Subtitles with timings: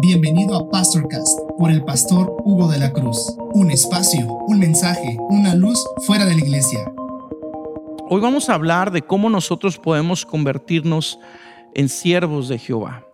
[0.00, 3.36] Bienvenido a Pastorcast por el pastor Hugo de la Cruz.
[3.52, 6.90] Un espacio, un mensaje, una luz fuera de la iglesia.
[8.08, 11.18] Hoy vamos a hablar de cómo nosotros podemos convertirnos
[11.74, 13.06] en siervos de Jehová.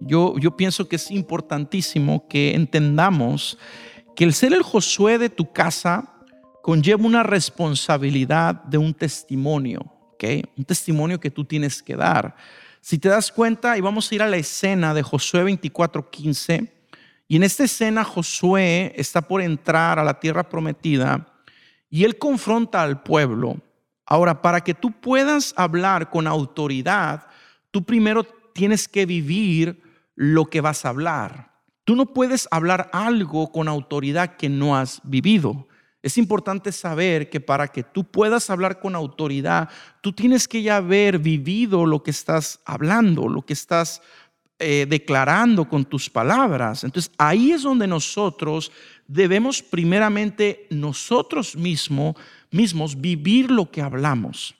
[0.00, 3.58] Yo, yo pienso que es importantísimo que entendamos
[4.14, 6.12] que el ser el Josué de tu casa
[6.62, 9.80] conlleva una responsabilidad de un testimonio,
[10.14, 10.24] ¿ok?
[10.56, 12.34] Un testimonio que tú tienes que dar.
[12.88, 16.72] Si te das cuenta, y vamos a ir a la escena de Josué 24:15,
[17.26, 21.26] y en esta escena Josué está por entrar a la tierra prometida
[21.90, 23.56] y él confronta al pueblo.
[24.04, 27.26] Ahora, para que tú puedas hablar con autoridad,
[27.72, 28.22] tú primero
[28.54, 29.82] tienes que vivir
[30.14, 31.50] lo que vas a hablar.
[31.82, 35.65] Tú no puedes hablar algo con autoridad que no has vivido.
[36.06, 39.68] Es importante saber que para que tú puedas hablar con autoridad,
[40.00, 44.02] tú tienes que ya haber vivido lo que estás hablando, lo que estás
[44.60, 46.84] eh, declarando con tus palabras.
[46.84, 48.70] Entonces ahí es donde nosotros
[49.08, 52.14] debemos primeramente nosotros mismos,
[53.00, 54.54] vivir lo que hablamos.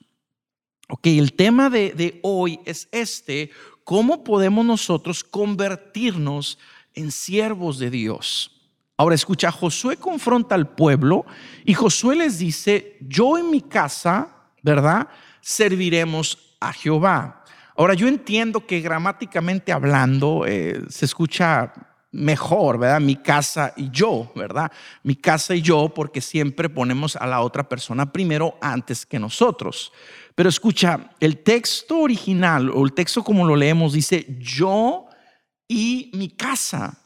[0.89, 3.51] Ok, el tema de, de hoy es este,
[3.84, 6.59] ¿cómo podemos nosotros convertirnos
[6.97, 8.51] en siervos de Dios.
[8.99, 11.27] Ahora escucha, Josué confronta al pueblo
[11.65, 14.29] y Josué les dice, yo en mi casa,
[14.63, 15.09] ¿verdad?
[15.41, 17.45] Serviremos a Jehová.
[17.77, 21.75] Ahora yo entiendo que gramáticamente hablando eh, se escucha
[22.11, 23.01] mejor, ¿verdad?
[23.01, 24.73] Mi casa y yo, ¿verdad?
[25.03, 29.93] Mi casa y yo, porque siempre ponemos a la otra persona primero antes que nosotros.
[30.35, 35.07] Pero escucha, el texto original o el texto como lo leemos dice, yo
[35.69, 36.99] y mi casa.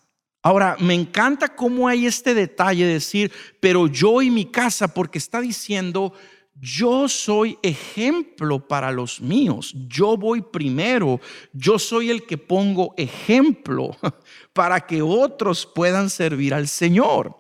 [0.43, 5.19] Ahora, me encanta cómo hay este detalle de decir, pero yo y mi casa, porque
[5.19, 6.15] está diciendo,
[6.55, 11.21] yo soy ejemplo para los míos, yo voy primero,
[11.53, 13.97] yo soy el que pongo ejemplo
[14.55, 17.37] para que otros puedan servir al Señor.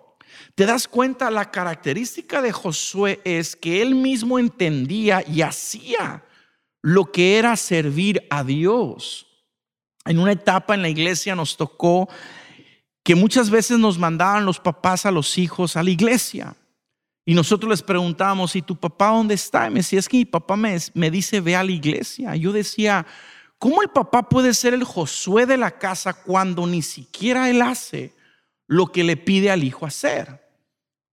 [0.54, 1.30] ¿Te das cuenta?
[1.30, 6.24] La característica de Josué es que él mismo entendía y hacía
[6.82, 9.26] lo que era servir a Dios
[10.06, 12.08] en una etapa en la iglesia nos tocó
[13.10, 16.54] que muchas veces nos mandaban los papás a los hijos a la iglesia.
[17.26, 19.66] Y nosotros les preguntábamos, ¿y tu papá dónde está?
[19.66, 22.36] Y me decía, es que mi papá me, me dice, ve a la iglesia.
[22.36, 23.04] Yo decía,
[23.58, 28.14] ¿cómo el papá puede ser el Josué de la casa cuando ni siquiera él hace
[28.68, 30.48] lo que le pide al hijo hacer?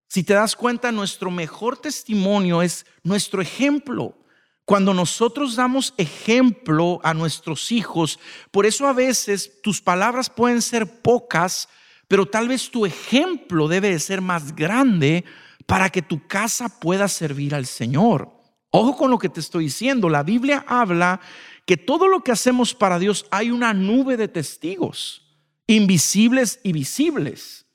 [0.06, 4.16] Si te das cuenta, nuestro mejor testimonio es nuestro ejemplo.
[4.64, 8.20] Cuando nosotros damos ejemplo a nuestros hijos,
[8.52, 11.68] por eso a veces tus palabras pueden ser pocas,
[12.08, 15.24] pero tal vez tu ejemplo debe de ser más grande
[15.66, 18.32] para que tu casa pueda servir al Señor.
[18.70, 20.08] Ojo con lo que te estoy diciendo.
[20.08, 21.20] La Biblia habla
[21.66, 25.22] que todo lo que hacemos para Dios hay una nube de testigos,
[25.66, 27.66] invisibles y visibles.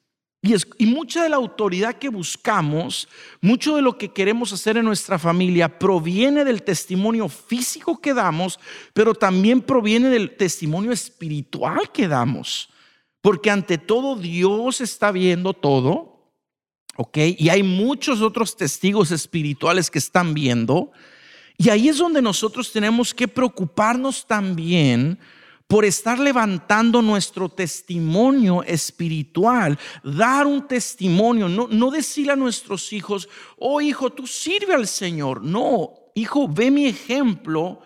[0.41, 3.07] Y, mucha de la autoridad que buscamos,
[3.39, 8.59] mucho de lo que queremos hacer en nuestra familia proviene del testimonio físico que damos,
[8.93, 12.72] pero también proviene del testimonio espiritual que damos.
[13.23, 16.34] Porque ante todo Dios está viendo todo,
[16.97, 17.19] ¿ok?
[17.38, 20.91] Y hay muchos otros testigos espirituales que están viendo.
[21.57, 25.17] Y ahí es donde nosotros tenemos que preocuparnos también
[25.67, 33.29] por estar levantando nuestro testimonio espiritual, dar un testimonio, no, no decirle a nuestros hijos,
[33.57, 35.41] oh hijo, tú sirve al Señor.
[35.41, 37.79] No, hijo, ve mi ejemplo.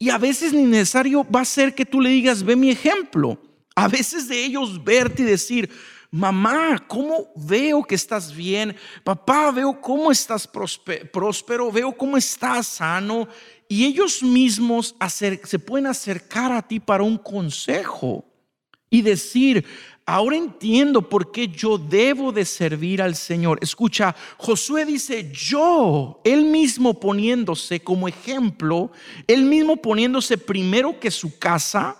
[0.00, 3.40] Y a veces ni necesario va a ser que tú le digas, ve mi ejemplo.
[3.80, 5.70] A veces de ellos verte y decir,
[6.10, 8.76] mamá, ¿cómo veo que estás bien?
[9.02, 13.26] Papá, veo cómo estás próspero, veo cómo estás sano
[13.68, 18.26] y ellos mismos se pueden acercar a ti para un consejo
[18.90, 19.64] y decir,
[20.04, 23.60] ahora entiendo por qué yo debo de servir al Señor.
[23.62, 28.90] Escucha, Josué dice, yo, él mismo poniéndose como ejemplo,
[29.26, 31.99] él mismo poniéndose primero que su casa,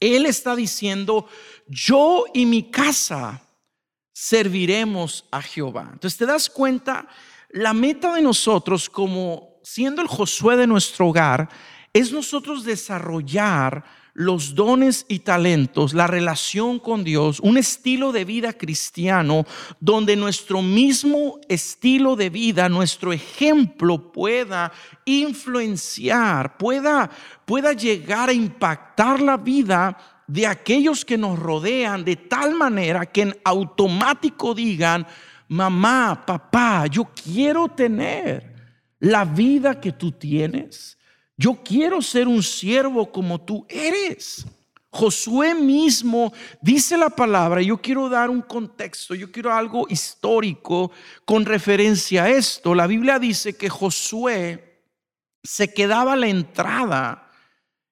[0.00, 1.28] él está diciendo,
[1.66, 3.42] yo y mi casa
[4.12, 5.90] serviremos a Jehová.
[5.92, 7.08] Entonces te das cuenta,
[7.50, 11.48] la meta de nosotros como siendo el Josué de nuestro hogar,
[11.92, 13.84] es nosotros desarrollar
[14.18, 19.46] los dones y talentos, la relación con Dios, un estilo de vida cristiano
[19.78, 24.72] donde nuestro mismo estilo de vida, nuestro ejemplo pueda
[25.04, 27.08] influenciar, pueda,
[27.44, 33.22] pueda llegar a impactar la vida de aquellos que nos rodean de tal manera que
[33.22, 35.06] en automático digan,
[35.46, 38.52] mamá, papá, yo quiero tener
[38.98, 40.97] la vida que tú tienes.
[41.40, 44.44] Yo quiero ser un siervo como tú eres.
[44.90, 50.90] Josué mismo dice la palabra, yo quiero dar un contexto, yo quiero algo histórico
[51.24, 52.74] con referencia a esto.
[52.74, 54.82] La Biblia dice que Josué
[55.44, 57.30] se quedaba a la entrada.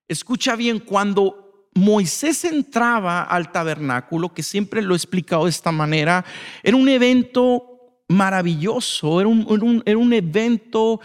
[0.08, 6.25] Escucha bien, cuando Moisés entraba al tabernáculo, que siempre lo he explicado de esta manera,
[6.64, 11.00] era un evento maravilloso, era un, era un evento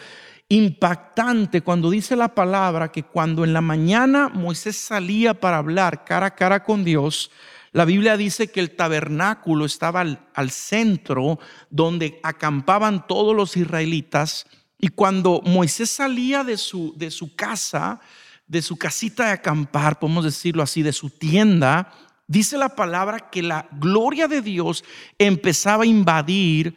[0.51, 6.25] impactante cuando dice la palabra que cuando en la mañana Moisés salía para hablar cara
[6.25, 7.31] a cara con Dios,
[7.71, 11.39] la Biblia dice que el tabernáculo estaba al, centro
[11.69, 14.45] donde acampaban todos los israelitas
[14.77, 18.01] y cuando Moisés salía de su, de su casa,
[18.45, 21.93] de su casita de acampar, podemos decirlo así, de su tienda,
[22.27, 24.83] dice la palabra que la gloria de Dios
[25.17, 26.75] empezaba a invadir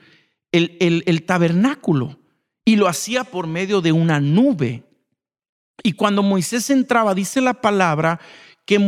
[0.52, 2.18] el, el tabernáculo
[2.64, 4.84] y lo hacía por medio de una nube.
[5.82, 8.20] Y cuando Moisés entraba, dice la palabra
[8.64, 8.78] que,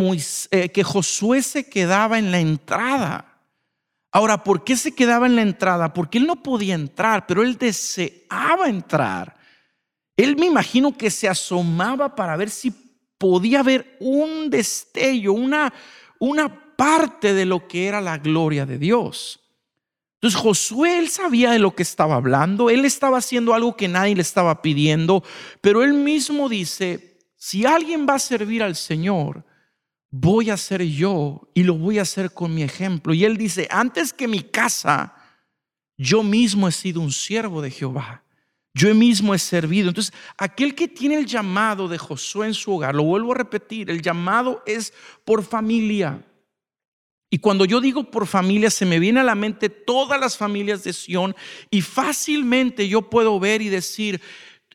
[0.50, 3.37] eh, que Josué se quedaba en la entrada.
[4.12, 5.93] Ahora, ¿por qué se quedaba en la entrada?
[5.93, 9.37] Porque él no podía entrar, pero él deseaba entrar.
[10.17, 12.73] Él me imagino que se asomaba para ver si
[13.19, 15.73] podía ver un destello, una,
[16.19, 19.40] una parte de lo que era la gloria de Dios.
[20.17, 24.15] Entonces Josué, él sabía de lo que estaba hablando, él estaba haciendo algo que nadie
[24.15, 25.23] le estaba pidiendo,
[25.61, 29.45] pero él mismo dice, si alguien va a servir al Señor,
[30.11, 33.13] voy a ser yo y lo voy a hacer con mi ejemplo.
[33.13, 35.15] Y él dice, antes que mi casa,
[35.99, 38.23] yo mismo he sido un siervo de Jehová.
[38.75, 39.89] Yo mismo he servido.
[39.89, 43.91] Entonces, aquel que tiene el llamado de Josué en su hogar, lo vuelvo a repetir,
[43.91, 44.93] el llamado es
[45.25, 46.25] por familia.
[47.28, 50.84] Y cuando yo digo por familia, se me viene a la mente todas las familias
[50.84, 51.34] de Sión
[51.70, 54.20] y fácilmente yo puedo ver y decir,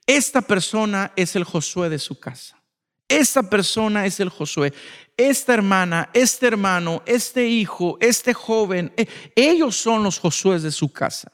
[0.06, 2.62] esta persona es el Josué de su casa.
[3.07, 4.74] Esta persona es el Josué.
[5.18, 9.06] Esta hermana, este hermano, este hijo, este joven, eh,
[9.36, 11.31] ellos son los Josué de su casa.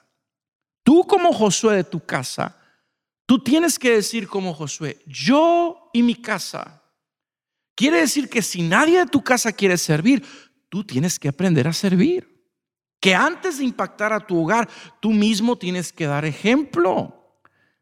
[0.83, 2.57] Tú como Josué de tu casa,
[3.25, 6.81] tú tienes que decir como Josué, yo y mi casa.
[7.75, 10.25] Quiere decir que si nadie de tu casa quiere servir,
[10.69, 12.35] tú tienes que aprender a servir.
[12.99, 14.67] Que antes de impactar a tu hogar,
[14.99, 17.13] tú mismo tienes que dar ejemplo.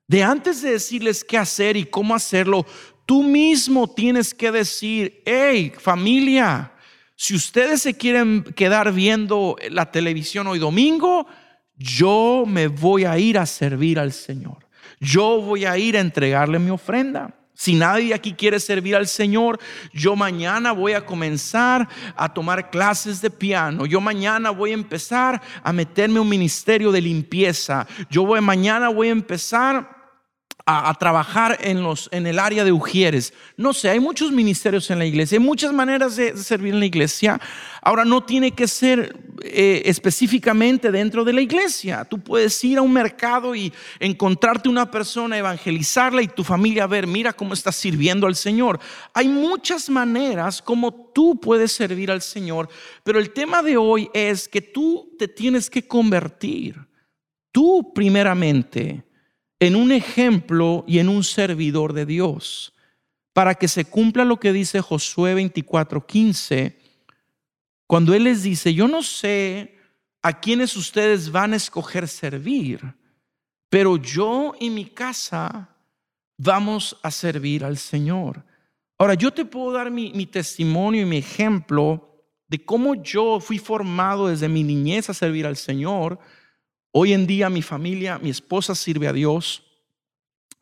[0.07, 2.65] De antes de decirles qué hacer y cómo hacerlo,
[3.05, 6.73] tú mismo tienes que decir, hey familia,
[7.15, 11.25] si ustedes se quieren quedar viendo la televisión hoy domingo,
[11.77, 14.67] yo me voy a ir a servir al Señor.
[14.99, 17.33] Yo voy a ir a entregarle mi ofrenda.
[17.55, 19.59] Si nadie aquí quiere servir al Señor,
[19.93, 21.87] yo mañana voy a comenzar
[22.17, 23.85] a tomar clases de piano.
[23.85, 27.87] Yo mañana voy a empezar a meterme un ministerio de limpieza.
[28.09, 29.94] Yo voy mañana voy a empezar
[30.67, 33.33] a, trabajar en, los, en el área de Ujieres.
[33.55, 36.87] No sé, hay muchos ministerios en la iglesia, hay muchas maneras de, servir en la
[36.87, 37.39] iglesia.
[37.83, 42.03] Ahora, no tiene que ser eh, específicamente dentro de la iglesia.
[42.05, 47.05] Tú puedes ir a un mercado y encontrarte una persona, evangelizarla y tu familia ver,
[47.05, 48.79] mira cómo estás sirviendo al Señor.
[49.13, 52.69] Hay muchas maneras como tú puedes servir al Señor,
[53.03, 56.75] pero el tema de hoy es que tú te tienes que convertir.
[57.51, 59.05] Tú primeramente
[59.59, 62.73] en un ejemplo y en un servidor de Dios,
[63.33, 66.77] para que se cumpla lo que dice Josué 24:15,
[67.87, 69.77] cuando Él les dice, yo no sé
[70.21, 72.95] a quiénes ustedes van a escoger servir,
[73.69, 75.69] pero yo y mi casa
[76.37, 78.43] vamos a servir al Señor.
[78.97, 83.59] Ahora, yo te puedo dar mi, mi testimonio y mi ejemplo de cómo yo fui
[83.59, 86.19] formado desde mi niñez a servir al Señor
[86.97, 89.63] Hoy en día mi familia, mi esposa sirve a Dios,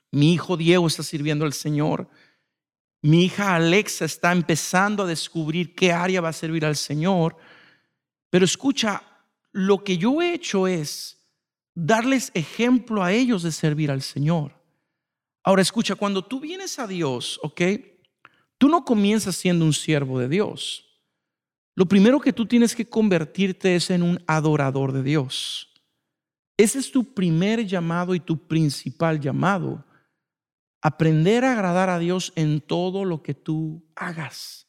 [0.10, 2.10] mi hijo Diego está sirviendo al Señor,
[3.04, 7.38] mi hija Alexa está empezando a descubrir qué área va a servir al Señor.
[8.32, 9.04] Pero escucha,
[9.52, 11.24] lo que yo he hecho es
[11.76, 14.60] darles ejemplo a ellos de servir al Señor.
[15.44, 17.62] Ahora escucha, cuando tú vienes a Dios, ¿ok?
[18.58, 21.00] Tú no comienzas siendo un siervo de Dios.
[21.76, 25.70] Lo primero que tú tienes que convertirte es en un adorador de Dios.
[26.58, 29.84] Ese es tu primer llamado y tu principal llamado.
[30.82, 34.68] Aprender a agradar a Dios en todo lo que tú hagas.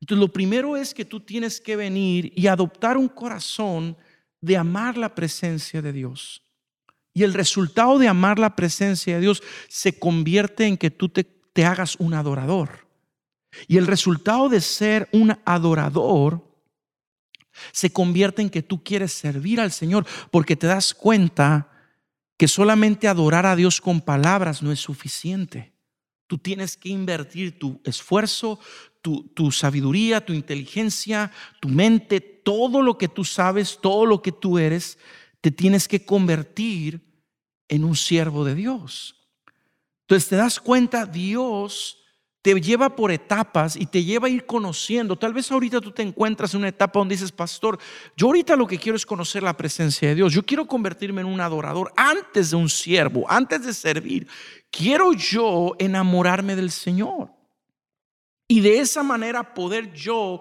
[0.00, 3.96] Entonces, lo primero es que tú tienes que venir y adoptar un corazón
[4.40, 6.42] de amar la presencia de Dios.
[7.12, 11.24] Y el resultado de amar la presencia de Dios se convierte en que tú te,
[11.24, 12.86] te hagas un adorador.
[13.66, 16.49] Y el resultado de ser un adorador
[17.72, 21.68] se convierte en que tú quieres servir al Señor porque te das cuenta
[22.36, 25.74] que solamente adorar a Dios con palabras no es suficiente.
[26.26, 28.58] Tú tienes que invertir tu esfuerzo,
[29.02, 34.58] tu, sabiduría, tu inteligencia, tu mente, todo lo que tú sabes, todo lo que tú
[34.58, 34.98] eres,
[35.40, 37.02] te tienes que convertir
[37.68, 39.16] en un siervo de Dios.
[40.02, 41.99] Entonces te das cuenta, Dios
[42.42, 45.16] te lleva por etapas y te lleva a ir conociendo.
[45.16, 47.78] Tal vez ahorita tú te encuentras en una etapa donde dices, pastor,
[48.16, 50.32] yo ahorita lo que quiero es conocer la presencia de Dios.
[50.32, 54.26] Yo quiero convertirme en un adorador antes de un siervo, antes de servir.
[54.70, 57.30] Quiero yo enamorarme del Señor.
[58.48, 60.40] Y de esa manera poder yo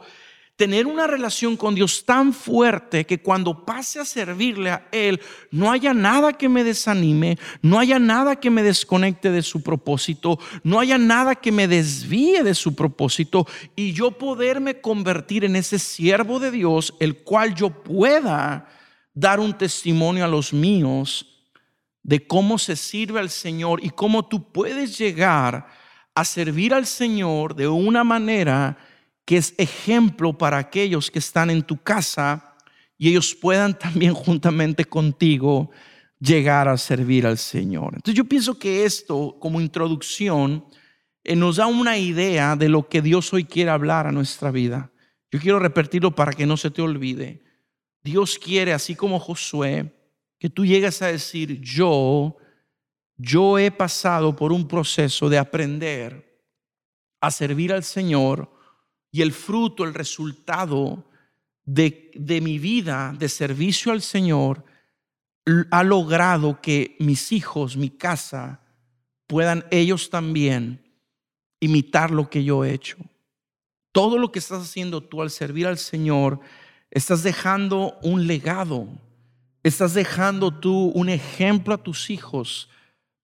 [0.60, 5.72] tener una relación con Dios tan fuerte que cuando pase a servirle a Él, no
[5.72, 10.82] haya nada que me desanime, no haya nada que me desconecte de su propósito, no
[10.82, 16.42] haya nada que me desvíe de su propósito y yo poderme convertir en ese siervo
[16.42, 18.68] de Dios, el cual yo pueda
[19.14, 21.48] dar un testimonio a los míos
[22.04, 25.68] de cómo se sirve al Señor y cómo tú puedes llegar
[26.14, 28.78] a servir al Señor de una manera
[29.30, 32.56] que es ejemplo para aquellos que están en tu casa
[32.98, 35.70] y ellos puedan también juntamente contigo
[36.20, 37.94] llegar a servir al Señor.
[37.94, 40.66] Entonces yo pienso que esto como introducción
[41.24, 44.92] eh, nos da una idea de lo que Dios hoy quiere hablar a nuestra vida.
[45.32, 47.44] Yo quiero repetirlo para que no se te olvide.
[48.02, 49.94] Dios quiere, así como Josué,
[50.40, 52.36] que tú llegues a decir, yo,
[53.16, 56.42] yo he pasado por un proceso de aprender
[57.22, 58.58] a servir al Señor
[59.12, 61.06] y el fruto, el resultado
[61.66, 64.64] de, de mi vida de servicio al Señor
[65.72, 68.62] ha logrado que mis hijos, mi casa,
[69.28, 70.82] puedan ellos también
[71.60, 72.98] imitar lo que yo he hecho.
[73.92, 76.40] Todo lo que estás haciendo tú al servir al Señor,
[76.92, 78.88] estás dejando un legado,
[79.64, 82.70] estás dejando tú un ejemplo a tus hijos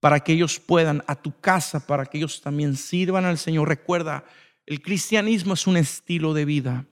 [0.00, 3.68] para que ellos puedan, a tu casa, para que ellos también sirvan al Señor.
[3.68, 4.24] Recuerda,
[4.66, 6.86] el cristianismo es un estilo de vida,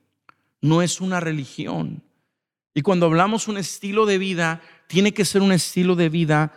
[0.60, 2.02] no es una religión.
[2.72, 6.52] Y cuando hablamos un estilo de vida, tiene que ser un estilo de vida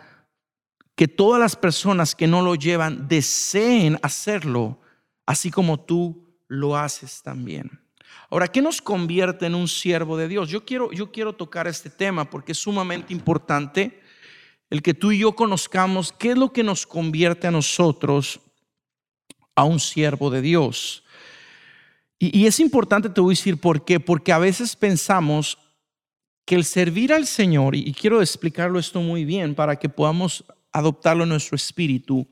[0.94, 4.80] que todas las personas que no lo llevan deseen hacerlo,
[5.26, 7.80] así como tú lo haces también.
[8.30, 10.48] Ahora, ¿qué nos convierte en un siervo de Dios?
[10.48, 14.02] Yo quiero, yo quiero tocar este tema porque es sumamente importante
[14.70, 18.40] el que tú y yo conozcamos qué es lo que nos convierte a nosotros
[19.54, 21.04] a un siervo de Dios.
[22.18, 25.56] Y, es importante, te voy a decir por qué, porque a veces pensamos
[26.44, 31.22] que el servir al Señor, y, quiero explicarlo esto muy bien para que podamos adoptarlo
[31.22, 32.26] en nuestro espíritu,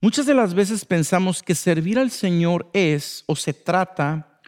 [0.00, 4.40] muchas de las veces pensamos que servir al Señor es o se trata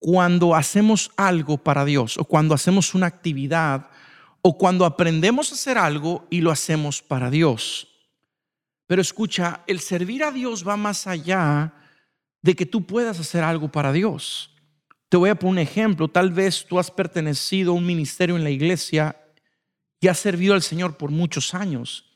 [0.00, 3.88] cuando hacemos algo para Dios o cuando hacemos una actividad
[4.42, 7.86] o cuando aprendemos a hacer algo y lo hacemos para Dios.
[8.88, 11.72] Pero escucha, el servir a Dios va más allá
[12.42, 14.50] de que tú puedas hacer algo para Dios.
[15.08, 16.08] Te voy a poner un ejemplo.
[16.08, 19.16] Tal vez tú has pertenecido a un ministerio en la iglesia
[20.00, 22.06] y has servido al Señor por muchos años.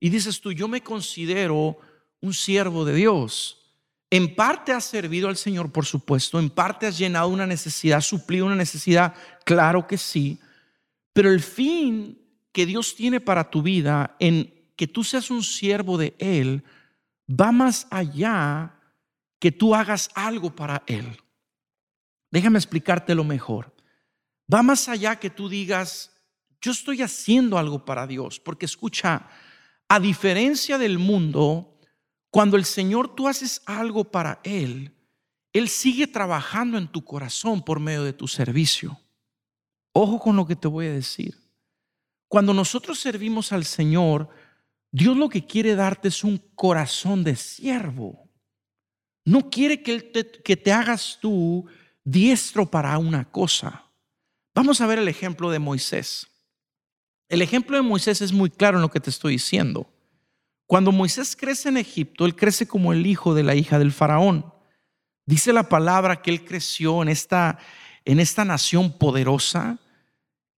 [0.00, 1.78] Y dices tú, yo me considero
[2.20, 3.60] un siervo de Dios.
[4.10, 6.38] En parte has servido al Señor, por supuesto.
[6.38, 9.14] En parte has llenado una necesidad, suplido una necesidad.
[9.44, 10.40] Claro que sí.
[11.12, 12.18] Pero el fin
[12.52, 16.64] que Dios tiene para tu vida en que tú seas un siervo de Él
[17.28, 18.73] va más allá
[19.44, 21.18] que tú hagas algo para Él.
[22.30, 23.76] Déjame explicártelo mejor.
[24.50, 26.16] Va más allá que tú digas,
[26.62, 29.28] yo estoy haciendo algo para Dios, porque escucha,
[29.86, 31.78] a diferencia del mundo,
[32.30, 34.94] cuando el Señor tú haces algo para Él,
[35.52, 38.98] Él sigue trabajando en tu corazón por medio de tu servicio.
[39.92, 41.38] Ojo con lo que te voy a decir.
[42.28, 44.30] Cuando nosotros servimos al Señor,
[44.90, 48.23] Dios lo que quiere darte es un corazón de siervo.
[49.24, 51.66] No quiere que, te, que te hagas tú
[52.04, 53.84] diestro para una cosa.
[54.54, 56.26] Vamos a ver el ejemplo de Moisés.
[57.28, 59.90] El ejemplo de Moisés es muy claro en lo que te estoy diciendo.
[60.66, 64.52] Cuando Moisés crece en Egipto, él crece como el hijo de la hija del faraón.
[65.26, 67.58] Dice la palabra que él creció en esta,
[68.04, 69.78] en esta nación poderosa,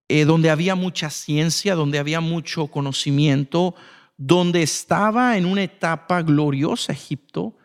[0.09, 3.75] eh, donde había mucha ciencia, donde había mucho conocimiento,
[4.15, 7.56] donde estaba en una etapa gloriosa Egipto,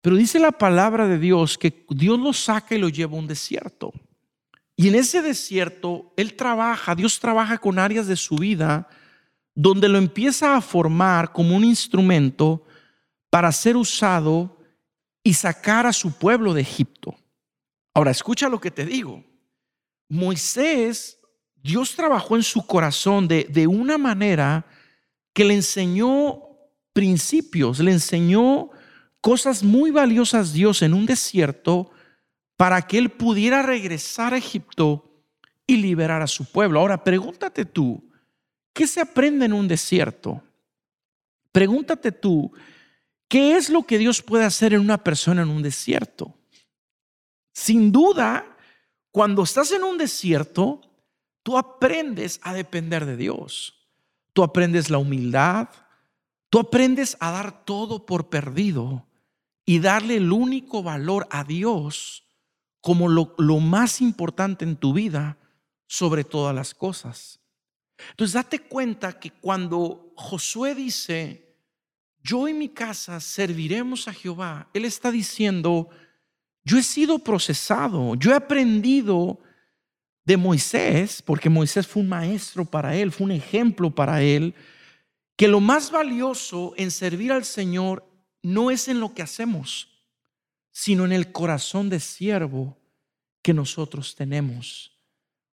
[0.00, 3.26] pero dice la palabra de Dios que Dios lo saca y lo lleva a un
[3.26, 3.92] desierto.
[4.76, 8.88] Y en ese desierto, Él trabaja, Dios trabaja con áreas de su vida
[9.54, 12.64] donde lo empieza a formar como un instrumento
[13.28, 14.56] para ser usado
[15.22, 17.14] y sacar a su pueblo de Egipto.
[17.92, 19.22] Ahora, escucha lo que te digo.
[20.08, 21.18] Moisés,
[21.56, 24.64] Dios trabajó en su corazón de, de una manera
[25.34, 26.40] que le enseñó
[26.94, 28.70] principios, le enseñó
[29.20, 31.90] cosas muy valiosas Dios en un desierto
[32.56, 35.24] para que él pudiera regresar a Egipto
[35.66, 36.80] y liberar a su pueblo.
[36.80, 38.10] Ahora, pregúntate tú,
[38.72, 40.42] ¿qué se aprende en un desierto?
[41.52, 42.52] Pregúntate tú,
[43.28, 46.34] ¿qué es lo que Dios puede hacer en una persona en un desierto?
[47.52, 48.56] Sin duda,
[49.10, 50.80] cuando estás en un desierto,
[51.42, 53.88] tú aprendes a depender de Dios.
[54.32, 55.68] Tú aprendes la humildad,
[56.48, 59.09] tú aprendes a dar todo por perdido
[59.70, 62.24] y darle el único valor a Dios
[62.80, 65.38] como lo, más importante en tu vida
[65.86, 67.38] sobre todas las cosas.
[68.10, 71.54] Entonces date cuenta que cuando Josué dice,
[72.20, 75.88] yo y mi casa serviremos a Jehová, él está diciendo,
[76.64, 79.38] yo he sido procesado, yo he aprendido
[80.24, 84.52] de Moisés, porque Moisés fue un maestro para él, fue un ejemplo para él,
[85.36, 88.09] que lo más valioso en servir al Señor
[88.42, 89.88] no es en lo que hacemos,
[90.70, 92.78] sino en el corazón de siervo
[93.42, 94.92] que nosotros tenemos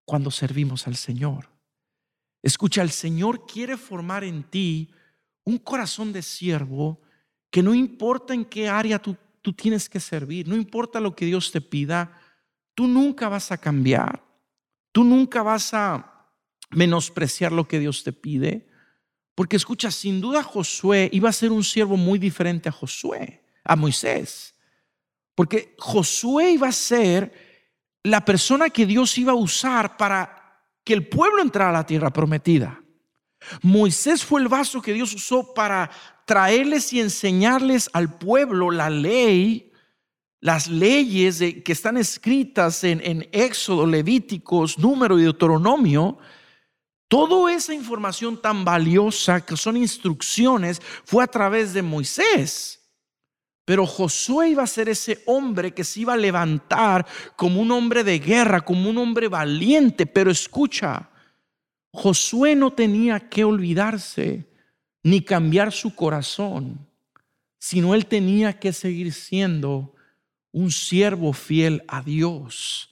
[0.05, 1.49] cuando servimos al Señor.
[2.41, 4.91] Escucha, el Señor quiere formar en ti
[5.43, 7.01] un corazón de siervo
[7.49, 11.25] que no importa en qué área tú, tú tienes que servir, no importa lo que
[11.25, 12.21] Dios te pida,
[12.73, 14.23] tú nunca vas a cambiar,
[14.91, 16.29] tú nunca vas a
[16.69, 18.67] menospreciar lo que Dios te pide,
[19.37, 23.75] porque escucha, sin duda Josué iba a ser un siervo muy diferente a Josué, a
[23.75, 24.55] Moisés.
[25.35, 27.31] Porque Josué iba a ser
[28.01, 32.11] la persona que Dios iba a usar para que el pueblo entrara a la tierra
[32.11, 32.81] prometida.
[33.61, 35.91] Moisés fue el vaso que Dios usó para
[36.25, 39.71] traerles y enseñarles al pueblo la ley,
[40.39, 46.17] las leyes que están escritas en, en Éxodo, Levíticos, Número y Deuteronomio
[47.07, 52.77] Toda esa información tan valiosa que son instrucciones fue a través de Moisés.
[53.63, 58.03] Pero Josué iba a ser ese hombre que se iba a levantar como un hombre
[58.03, 60.05] de guerra, como un hombre valiente.
[60.05, 61.09] Pero escucha,
[61.91, 64.47] Josué no tenía que olvidarse
[65.03, 66.87] ni cambiar su corazón,
[67.57, 69.93] sino él tenía que seguir siendo
[70.51, 72.89] un siervo fiel a Dios.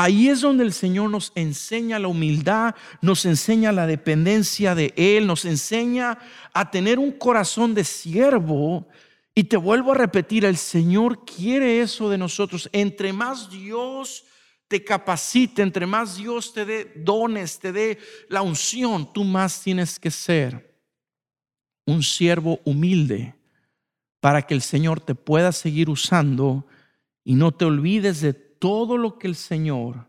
[0.00, 5.26] Ahí es donde el Señor nos enseña la humildad, nos enseña la dependencia de Él,
[5.26, 6.20] nos enseña
[6.54, 8.86] a tener un corazón de siervo.
[9.34, 12.70] Y te vuelvo a repetir, el Señor quiere eso de nosotros.
[12.72, 14.24] Entre más Dios
[14.68, 19.98] te capacite, entre más Dios te dé dones, te dé la unción, tú más tienes
[19.98, 20.80] que ser
[21.86, 23.34] un siervo humilde
[24.20, 26.68] para que el Señor te pueda seguir usando
[27.24, 30.08] y no te olvides de todo lo que el Señor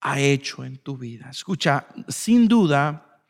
[0.00, 1.28] ha hecho en tu vida.
[1.30, 3.22] Escucha, sin duda,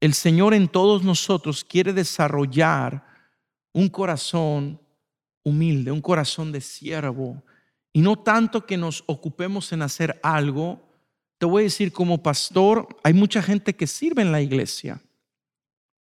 [0.00, 3.04] el Señor en todos nosotros quiere desarrollar
[3.72, 4.80] un corazón
[5.42, 7.42] humilde, un corazón de siervo,
[7.92, 10.80] y no tanto que nos ocupemos en hacer algo.
[11.38, 15.00] Te voy a decir, como pastor, hay mucha gente que sirve en la iglesia,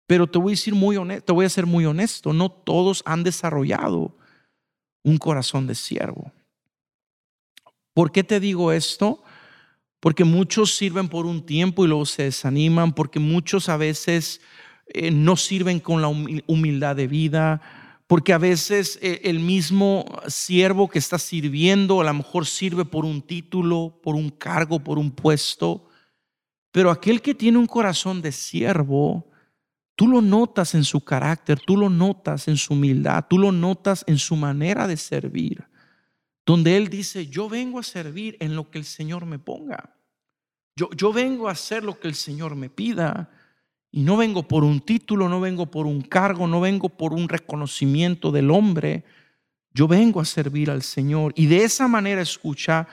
[0.07, 3.01] pero te voy a decir muy honesto, te voy a ser muy honesto, no todos
[3.05, 4.15] han desarrollado
[5.03, 6.31] un corazón de siervo.
[7.95, 9.23] ¿Por qué te digo esto?
[10.01, 14.41] Porque muchos sirven por un tiempo y luego se desaniman, porque muchos a veces
[14.87, 17.61] eh, no sirven con la humildad de vida,
[18.05, 23.05] porque a veces eh, el mismo siervo que está sirviendo a lo mejor sirve por
[23.05, 25.87] un título, por un cargo, por un puesto,
[26.73, 29.31] pero aquel que tiene un corazón de siervo,
[29.95, 34.03] tú lo notas en su carácter, tú lo notas en su humildad, tú lo notas
[34.05, 35.65] en su manera de servir
[36.45, 39.95] donde Él dice, yo vengo a servir en lo que el Señor me ponga.
[40.75, 43.31] Yo, yo vengo a hacer lo que el Señor me pida.
[43.91, 47.29] Y no vengo por un título, no vengo por un cargo, no vengo por un
[47.29, 49.05] reconocimiento del hombre.
[49.73, 51.33] Yo vengo a servir al Señor.
[51.35, 52.87] Y de esa manera, escucha,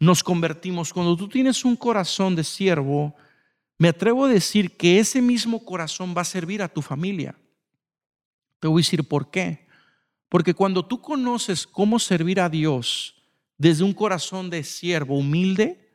[0.00, 0.92] nos convertimos.
[0.92, 3.14] Cuando tú tienes un corazón de siervo,
[3.78, 7.34] me atrevo a decir que ese mismo corazón va a servir a tu familia.
[8.58, 9.65] Te voy a decir por qué.
[10.28, 13.14] Porque cuando tú conoces cómo servir a Dios
[13.58, 15.86] desde un corazón de siervo humilde,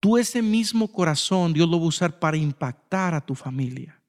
[0.00, 4.00] tú ese mismo corazón Dios lo va a usar para impactar a tu familia.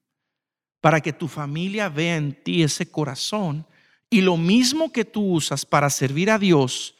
[0.80, 3.66] Para que tu familia vea en ti ese corazón
[4.10, 6.96] y lo mismo que tú usas para servir a Dios,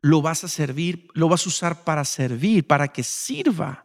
[0.00, 3.84] lo vas a servir, lo vas a usar para servir, para que sirva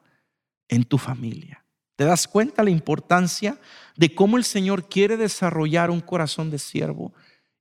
[0.69, 1.65] en tu familia.
[1.95, 3.59] ¿Te das cuenta la importancia
[3.95, 7.13] de cómo el Señor quiere desarrollar un corazón de siervo?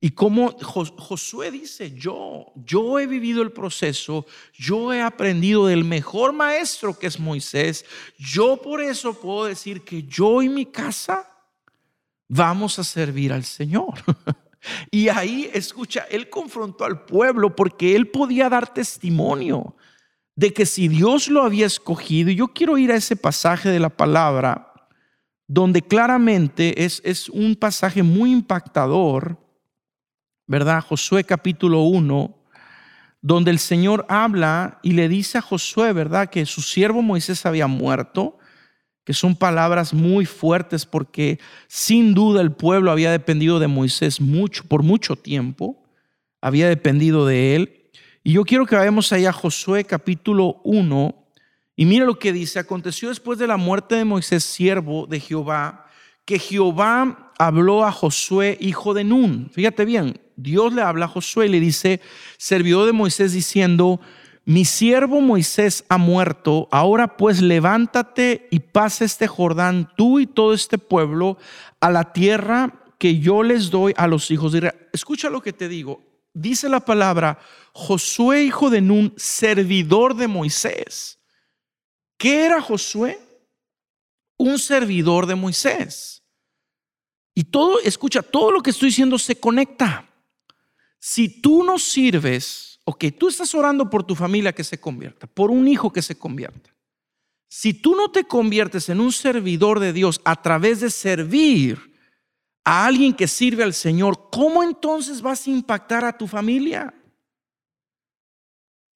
[0.05, 6.33] Y como Josué dice, yo, yo he vivido el proceso, yo he aprendido del mejor
[6.33, 7.85] maestro que es Moisés,
[8.19, 11.31] yo por eso puedo decir que yo y mi casa
[12.27, 13.95] vamos a servir al Señor.
[14.93, 19.75] Y ahí, escucha, él confrontó al pueblo porque él podía dar testimonio
[20.37, 23.81] de que si Dios lo había escogido, y yo quiero ir a ese pasaje de
[23.81, 24.73] la palabra,
[25.49, 29.37] donde claramente es, es un pasaje muy impactador,
[30.47, 30.83] ¿verdad?
[30.83, 32.37] Josué capítulo 1,
[33.21, 36.29] donde el Señor habla y le dice a Josué, ¿verdad?
[36.29, 38.39] Que su siervo Moisés había muerto,
[39.05, 44.65] que son palabras muy fuertes porque sin duda el pueblo había dependido de Moisés mucho,
[44.65, 45.83] por mucho tiempo,
[46.41, 47.91] había dependido de él.
[48.25, 51.23] Y yo quiero que vayamos allá a Josué capítulo 1
[51.75, 55.87] y mira lo que dice, aconteció después de la muerte de Moisés, siervo de Jehová,
[56.25, 59.51] que Jehová habló a Josué, hijo de Nun.
[59.53, 62.01] Fíjate bien, Dios le habla a Josué y le dice,
[62.39, 64.01] servidor de Moisés diciendo,
[64.45, 70.53] mi siervo Moisés ha muerto, ahora pues levántate y pasa este Jordán, tú y todo
[70.53, 71.39] este pueblo,
[71.81, 74.89] a la tierra que yo les doy a los hijos de Israel.
[74.93, 76.03] Escucha lo que te digo,
[76.35, 77.39] dice la palabra,
[77.73, 81.19] Josué, hijo de Nun, servidor de Moisés.
[82.19, 83.19] ¿Qué era Josué?
[84.37, 86.23] Un servidor de Moisés.
[87.35, 90.09] Y todo, escucha, todo lo que estoy diciendo se conecta.
[91.05, 95.51] Si tú no sirves, ok, tú estás orando por tu familia que se convierta, por
[95.51, 96.73] un hijo que se convierta.
[97.49, 101.93] Si tú no te conviertes en un servidor de Dios a través de servir
[102.63, 106.95] a alguien que sirve al Señor, ¿cómo entonces vas a impactar a tu familia?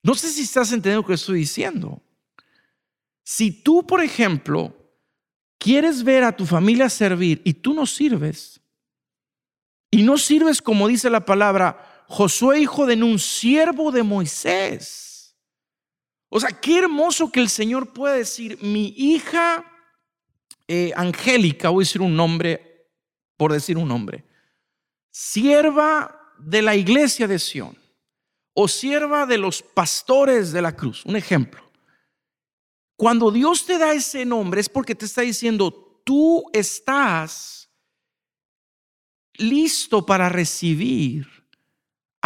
[0.04, 2.00] No sé si estás entendiendo lo que estoy diciendo.
[3.24, 4.72] Si tú, por ejemplo,
[5.58, 8.60] quieres ver a tu familia servir y tú no sirves,
[9.90, 15.36] y no sirves como dice la palabra, Josué hijo de un siervo de Moisés.
[16.28, 19.64] O sea, qué hermoso que el Señor puede decir, mi hija
[20.68, 22.90] eh, Angélica, voy a decir un nombre,
[23.36, 24.24] por decir un nombre,
[25.10, 27.76] sierva de la iglesia de Sión
[28.54, 31.04] o sierva de los pastores de la cruz.
[31.04, 31.62] Un ejemplo.
[32.96, 37.70] Cuando Dios te da ese nombre es porque te está diciendo, tú estás
[39.34, 41.35] listo para recibir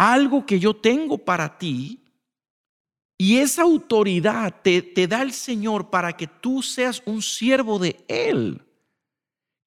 [0.01, 2.03] algo que yo tengo para ti
[3.19, 8.03] y esa autoridad te, te da el Señor para que tú seas un siervo de
[8.07, 8.63] Él.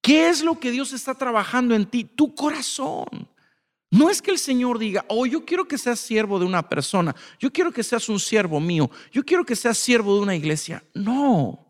[0.03, 2.03] ¿Qué es lo que Dios está trabajando en ti?
[2.03, 3.29] Tu corazón.
[3.93, 7.15] No es que el Señor diga, oh, yo quiero que seas siervo de una persona,
[7.39, 10.83] yo quiero que seas un siervo mío, yo quiero que seas siervo de una iglesia.
[10.95, 11.65] No.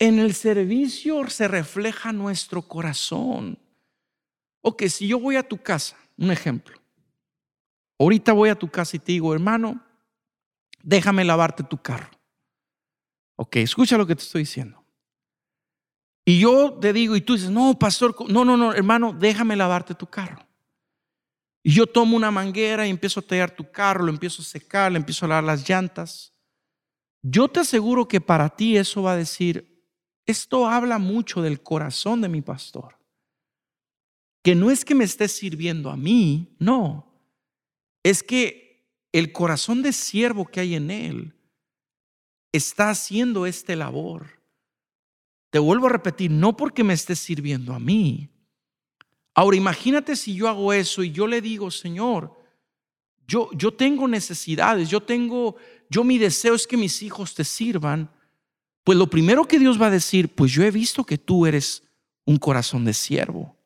[0.00, 3.56] En el servicio se refleja nuestro corazón.
[4.62, 6.81] Ok, si yo voy a tu casa, un ejemplo.
[8.02, 9.80] Ahorita voy a tu casa y te digo, hermano,
[10.82, 12.10] déjame lavarte tu carro.
[13.36, 14.84] Ok, escucha lo que te estoy diciendo.
[16.24, 19.94] Y yo te digo, y tú dices, no, pastor, no, no, no, hermano, déjame lavarte
[19.94, 20.44] tu carro.
[21.62, 24.90] Y yo tomo una manguera y empiezo a tallar tu carro, lo empiezo a secar,
[24.90, 26.32] le empiezo a lavar las llantas.
[27.22, 29.80] Yo te aseguro que para ti eso va a decir,
[30.26, 32.98] esto habla mucho del corazón de mi pastor.
[34.42, 37.11] Que no es que me esté sirviendo a mí, no.
[38.02, 41.34] Es que el corazón de siervo que hay en él
[42.52, 44.40] está haciendo este labor.
[45.50, 48.32] Te vuelvo a repetir, no porque me esté sirviendo a mí,
[49.34, 52.36] Ahora imagínate si yo hago eso y yo le digo, Señor,
[53.26, 55.56] yo, yo tengo necesidades, yo tengo,
[55.88, 58.10] yo mi deseo es que mis hijos te sirvan.
[58.84, 61.82] Pues lo primero que Dios va a decir, pues yo he visto que tú eres
[62.24, 63.56] un corazón de siervo.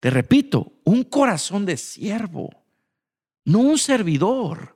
[0.00, 2.50] Te repito, un corazón de siervo,
[3.44, 4.74] no un servidor.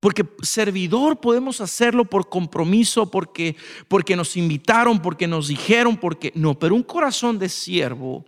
[0.00, 3.56] Porque servidor podemos hacerlo por compromiso, porque,
[3.86, 8.24] porque nos invitaron, porque nos dijeron, porque no, pero un corazón de siervo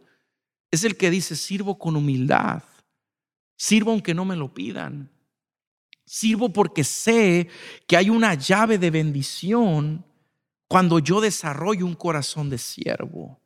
[0.70, 2.62] es el que dice, sirvo con humildad,
[3.56, 5.10] sirvo aunque no me lo pidan,
[6.04, 7.48] sirvo porque sé
[7.86, 10.04] que hay una llave de bendición
[10.68, 13.41] cuando yo desarrollo un corazón de siervo.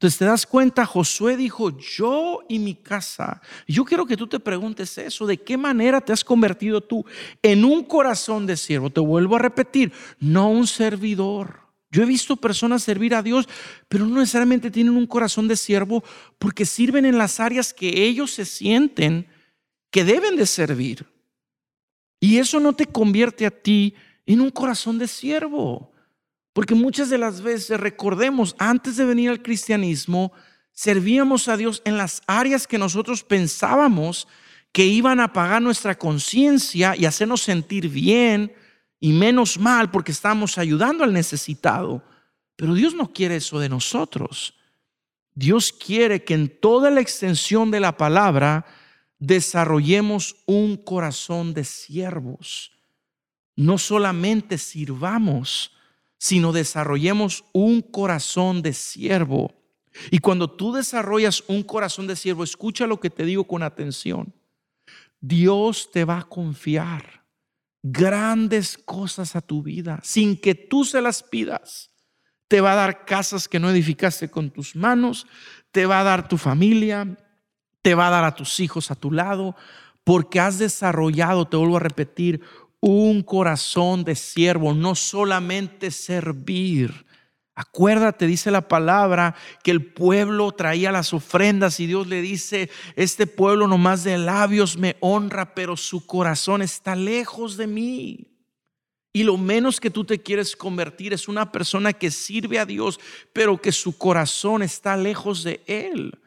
[0.00, 3.42] Entonces te das cuenta, Josué dijo, yo y mi casa.
[3.68, 7.04] Yo quiero que tú te preguntes eso, ¿de qué manera te has convertido tú
[7.42, 8.88] en un corazón de siervo?
[8.88, 11.60] Te vuelvo a repetir, no un servidor.
[11.90, 13.46] Yo he visto personas servir a Dios,
[13.90, 16.02] pero no necesariamente tienen un corazón de siervo
[16.38, 19.26] porque sirven en las áreas que ellos se sienten
[19.90, 21.04] que deben de servir.
[22.18, 25.92] Y eso no te convierte a ti en un corazón de siervo.
[26.52, 30.32] Porque muchas de las veces, recordemos, antes de venir al cristianismo,
[30.72, 34.26] servíamos a Dios en las áreas que nosotros pensábamos
[34.72, 38.52] que iban a pagar nuestra conciencia y hacernos sentir bien
[39.00, 42.04] y menos mal porque estamos ayudando al necesitado.
[42.56, 44.54] Pero Dios no quiere eso de nosotros.
[45.34, 48.66] Dios quiere que en toda la extensión de la palabra
[49.18, 52.72] desarrollemos un corazón de siervos.
[53.56, 55.72] No solamente sirvamos,
[56.20, 59.54] sino desarrollemos un corazón de siervo.
[60.10, 64.34] Y cuando tú desarrollas un corazón de siervo, escucha lo que te digo con atención.
[65.18, 67.24] Dios te va a confiar
[67.82, 71.90] grandes cosas a tu vida sin que tú se las pidas.
[72.48, 75.26] Te va a dar casas que no edificaste con tus manos,
[75.70, 77.16] te va a dar tu familia,
[77.80, 79.56] te va a dar a tus hijos a tu lado,
[80.04, 82.42] porque has desarrollado, te vuelvo a repetir,
[82.80, 87.06] un corazón de siervo, no solamente servir.
[87.54, 93.26] Acuérdate, dice la palabra, que el pueblo traía las ofrendas y Dios le dice, este
[93.26, 98.26] pueblo nomás de labios me honra, pero su corazón está lejos de mí.
[99.12, 102.98] Y lo menos que tú te quieres convertir es una persona que sirve a Dios,
[103.32, 106.18] pero que su corazón está lejos de Él.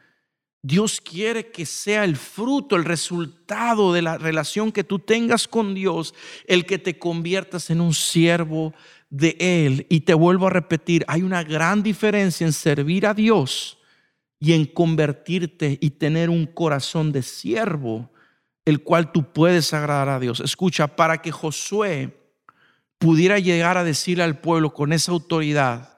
[0.65, 5.73] Dios quiere que sea el fruto, el resultado de la relación que tú tengas con
[5.73, 6.15] Dios,
[6.47, 8.73] el que te conviertas en un siervo
[9.09, 9.85] de Él.
[9.89, 13.77] Y te vuelvo a repetir, hay una gran diferencia en servir a Dios
[14.39, 18.09] y en convertirte y tener un corazón de siervo,
[18.63, 20.39] el cual tú puedes agradar a Dios.
[20.39, 22.17] Escucha, para que Josué
[22.99, 25.92] pudiera llegar a decirle al pueblo con esa autoridad,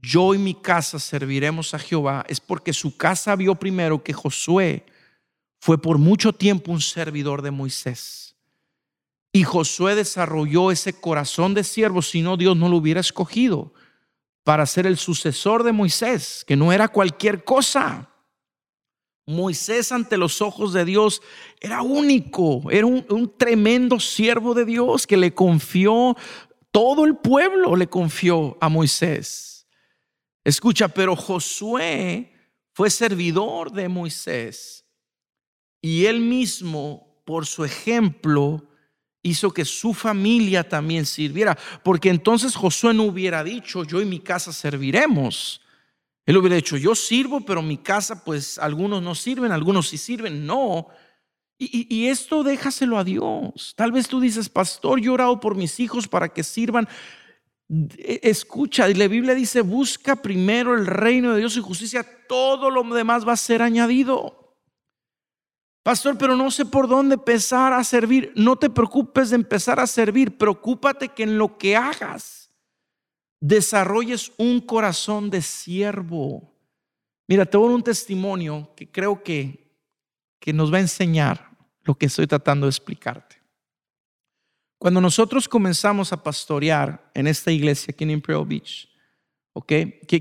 [0.00, 4.84] yo y mi casa serviremos a Jehová, es porque su casa vio primero que Josué
[5.60, 8.36] fue por mucho tiempo un servidor de Moisés.
[9.32, 13.72] Y Josué desarrolló ese corazón de siervo, si no Dios no lo hubiera escogido
[14.44, 18.08] para ser el sucesor de Moisés, que no era cualquier cosa.
[19.26, 21.20] Moisés ante los ojos de Dios
[21.60, 26.16] era único, era un, un, tremendo siervo de Dios que le confió,
[26.70, 29.47] todo el pueblo le confió a Moisés.
[30.44, 32.32] Escucha, pero Josué
[32.72, 34.84] fue servidor de Moisés
[35.80, 38.68] y él mismo, por su ejemplo,
[39.22, 44.20] hizo que su familia también sirviera, porque entonces Josué no hubiera dicho, yo y mi
[44.20, 45.60] casa serviremos.
[46.26, 50.44] Él hubiera dicho, yo sirvo, pero mi casa, pues algunos no sirven, algunos sí sirven.
[50.44, 50.88] No.
[51.56, 53.74] Y, y, esto déjaselo a Dios.
[53.76, 56.86] Tal vez tú dices, pastor, yo he orado por mis hijos para que sirvan.
[57.68, 62.70] E, escucha, y la Biblia dice, busca primero el reino de Dios y justicia, todo
[62.70, 64.56] lo demás va a ser añadido.
[65.82, 68.32] Pastor, pero no sé por dónde empezar a servir.
[68.36, 72.50] No te preocupes de empezar a servir, preocúpate que en lo que hagas
[73.40, 76.54] desarrolles un corazón de siervo.
[77.26, 79.74] Mira, te voy a un testimonio que creo que,
[80.40, 81.50] que nos va a enseñar
[81.84, 83.37] lo que estoy tratando de explicarte.
[84.78, 88.88] Cuando nosotros comenzamos a pastorear en esta iglesia aquí en Imperial Beach,
[89.52, 89.72] ¿ok?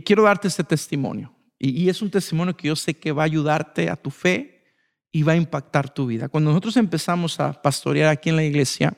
[0.03, 1.33] Quiero darte este testimonio.
[1.59, 4.63] Y, es un testimonio que yo sé que va a ayudarte a tu fe
[5.11, 6.29] y va a impactar tu vida.
[6.29, 8.95] Cuando nosotros empezamos a pastorear aquí en la iglesia,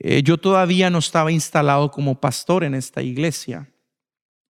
[0.00, 3.70] eh, yo todavía no estaba instalado como pastor en esta iglesia.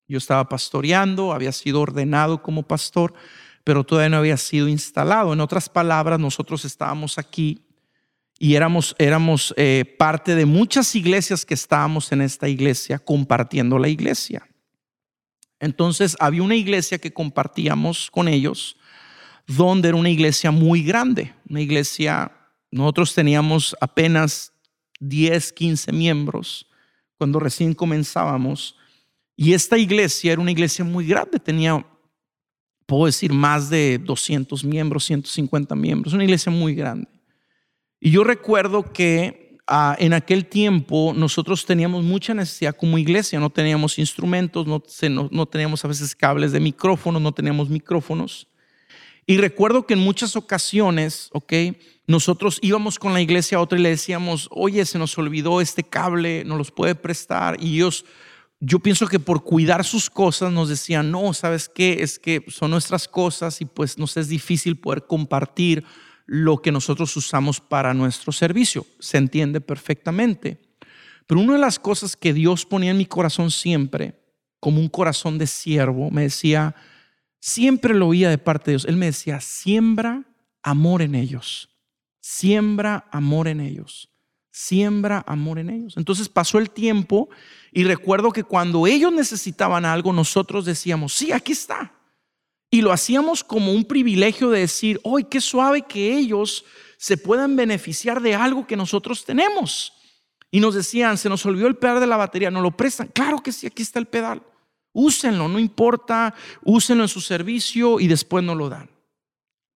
[0.08, 3.14] Yo estaba pastoreando, había sido ordenado como pastor,
[3.64, 5.32] pero todavía no había sido instalado.
[5.32, 7.63] En otras palabras, nosotros estábamos aquí
[8.38, 13.88] y éramos, éramos eh, parte de muchas iglesias que estábamos en esta iglesia compartiendo la
[13.88, 14.46] iglesia.
[15.60, 18.76] Entonces había una iglesia que compartíamos con ellos,
[19.46, 22.32] donde era una iglesia muy grande, una iglesia,
[22.70, 24.52] nosotros teníamos apenas
[25.00, 26.66] 10, 15 miembros
[27.16, 28.76] cuando recién comenzábamos,
[29.36, 31.84] y esta iglesia era una iglesia muy grande, tenía,
[32.86, 37.08] puedo decir, más de 200 miembros, 150 miembros, una iglesia muy grande.
[38.04, 43.48] Y yo recuerdo que ah, en aquel tiempo nosotros teníamos mucha necesidad como iglesia, no
[43.48, 44.82] teníamos instrumentos, no,
[45.30, 48.46] no, teníamos a veces cables de micrófonos, no teníamos micrófonos.
[49.24, 51.54] Y recuerdo que en muchas ocasiones, ok,
[52.06, 55.82] nosotros íbamos con la iglesia a otra y le decíamos, oye, se nos olvidó este
[55.82, 57.56] cable, ¿nos los puede prestar?
[57.58, 58.04] Y ellos,
[58.60, 62.02] yo pienso que por cuidar sus cosas nos decían, no, ¿sabes qué?
[62.02, 65.86] Es que son nuestras cosas y pues nos es difícil poder compartir
[66.26, 68.86] lo que nosotros usamos para nuestro servicio.
[68.98, 70.58] Se entiende perfectamente.
[71.26, 74.20] Pero una de las cosas que Dios ponía en mi corazón siempre,
[74.60, 76.74] como un corazón de siervo, me decía,
[77.40, 78.84] siempre lo oía de parte de Dios.
[78.86, 80.24] Él me decía, siembra
[80.62, 81.70] amor en ellos.
[82.20, 84.10] Siembra amor en ellos.
[84.50, 85.94] Siembra amor en ellos.
[85.96, 87.28] Entonces pasó el tiempo
[87.72, 91.93] y recuerdo que cuando ellos necesitaban algo, nosotros decíamos, sí, aquí está.
[92.74, 96.64] Y lo hacíamos como un privilegio de decir, hoy qué suave que ellos
[96.96, 99.92] se puedan beneficiar de algo que nosotros tenemos.
[100.50, 103.06] Y nos decían, se nos olvidó el pedal de la batería, ¿no lo prestan?
[103.06, 104.42] Claro que sí, aquí está el pedal.
[104.92, 106.34] Úsenlo, no importa,
[106.64, 108.90] úsenlo en su servicio y después no lo dan.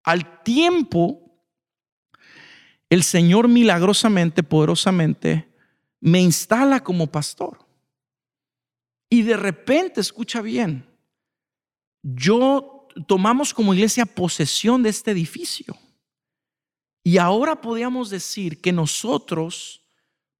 [0.02, 1.40] Al tiempo,
[2.90, 5.54] el Señor milagrosamente, poderosamente,
[6.00, 7.64] me instala como pastor.
[9.08, 10.84] Y de repente, escucha bien,
[12.02, 12.74] yo
[13.06, 15.76] tomamos como iglesia posesión de este edificio.
[17.04, 19.82] Y ahora podíamos decir que nosotros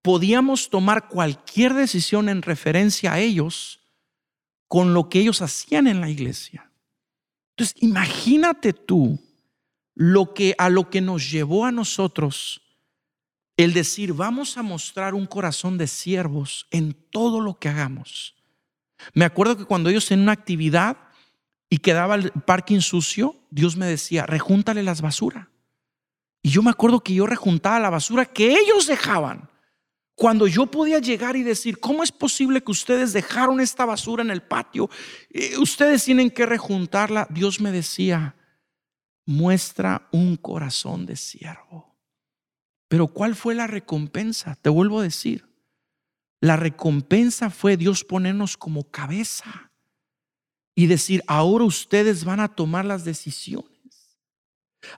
[0.03, 3.81] podíamos tomar cualquier decisión en referencia a ellos
[4.67, 6.71] con lo que ellos hacían en la iglesia.
[7.57, 9.19] Entonces, imagínate tú
[9.95, 12.63] lo que a lo que nos llevó a nosotros
[13.57, 18.37] el decir, vamos a mostrar un corazón de siervos en todo lo que hagamos.
[19.15, 20.97] Me acuerdo que cuando ellos en una actividad
[21.71, 25.49] y quedaba el parking sucio, Dios me decía, rejúntale las basuras.
[26.43, 29.51] Y yo me acuerdo que yo rejuntaba la basura que ellos dejaban.
[30.15, 34.31] Cuando yo podía llegar y decir, ¿cómo es posible que ustedes dejaron esta basura en
[34.31, 34.91] el patio?
[35.31, 37.27] Eh, ustedes tienen que rejuntarla.
[37.31, 38.35] Dios me decía,
[39.27, 41.97] muestra un corazón de siervo.
[42.89, 44.57] Pero ¿cuál fue la recompensa?
[44.61, 45.47] Te vuelvo a decir,
[46.41, 49.69] la recompensa fue Dios ponernos como cabeza
[50.79, 53.67] y decir, ahora ustedes van a tomar las decisiones.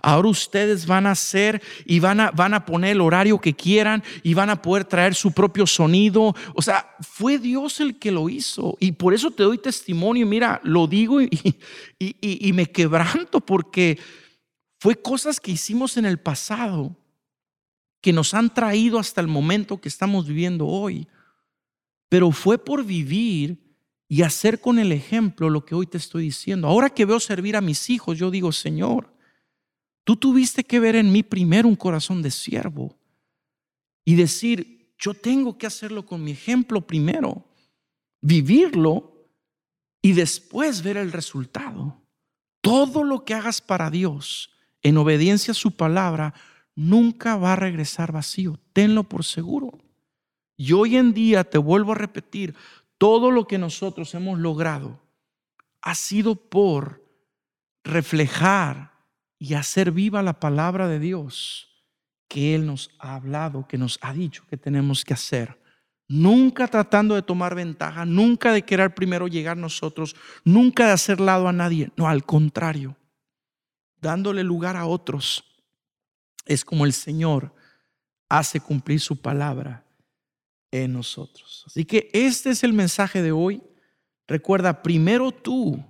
[0.02, 4.04] Ahora ustedes van a hacer y van a, van a poner el horario que quieran
[4.22, 6.34] y van a poder traer su propio sonido.
[6.54, 8.76] O sea, fue Dios el que lo hizo.
[8.78, 10.26] Y por eso te doy testimonio.
[10.26, 11.30] Mira, lo digo y,
[11.98, 13.98] y, y me quebranto porque
[14.80, 16.94] fue cosas que hicimos en el pasado
[18.02, 21.08] que nos han traído hasta el momento que estamos viviendo hoy.
[22.10, 23.69] Pero fue por vivir
[24.12, 26.66] y hacer con el ejemplo lo que hoy te estoy diciendo.
[26.66, 29.14] Ahora que veo servir a mis hijos, yo digo, Señor,
[30.02, 32.98] tú tuviste que ver en mí primero un corazón de siervo
[34.04, 37.46] y decir, yo tengo que hacerlo con mi ejemplo primero,
[38.20, 39.28] vivirlo
[40.02, 42.02] y después ver el resultado.
[42.60, 44.50] Todo lo que hagas para Dios
[44.82, 46.34] en obediencia a su palabra
[46.74, 48.58] nunca va a regresar vacío.
[48.72, 49.78] Tenlo por seguro.
[50.56, 52.54] Y hoy en día, te vuelvo a repetir,
[53.00, 55.00] todo lo que nosotros hemos logrado
[55.80, 57.02] ha sido por
[57.82, 58.92] reflejar
[59.38, 61.66] y hacer viva la palabra de Dios
[62.28, 65.58] que Él nos ha hablado, que nos ha dicho que tenemos que hacer.
[66.08, 71.48] Nunca tratando de tomar ventaja, nunca de querer primero llegar nosotros, nunca de hacer lado
[71.48, 71.90] a nadie.
[71.96, 72.98] No, al contrario,
[73.98, 75.42] dándole lugar a otros.
[76.44, 77.54] Es como el Señor
[78.28, 79.86] hace cumplir su palabra
[80.70, 81.64] en nosotros.
[81.66, 83.62] Así que este es el mensaje de hoy.
[84.26, 85.84] Recuerda, primero tú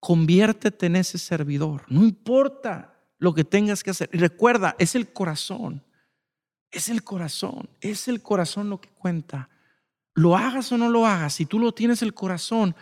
[0.00, 1.84] conviértete en ese servidor.
[1.88, 4.10] No importa lo que tengas que hacer.
[4.12, 5.82] Y recuerda, es el corazón.
[6.70, 7.68] Es el corazón.
[7.80, 9.48] Es el corazón lo que cuenta.
[10.14, 12.74] Lo hagas o no lo hagas, si tú lo tienes el corazón,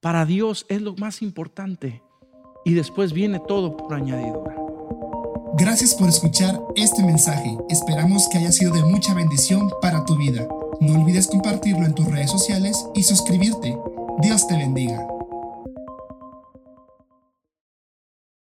[0.00, 2.02] para Dios es lo más importante.
[2.64, 4.54] Y después viene todo por añadidura.
[5.54, 7.56] Gracias por escuchar este mensaje.
[7.68, 10.46] Esperamos que haya sido de mucha bendición para tu vida.
[10.82, 13.78] No olvides compartirlo en tus redes sociales y suscribirte.
[14.20, 15.11] Dios te bendiga.